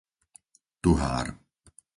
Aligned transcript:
Tuhár 0.81 1.27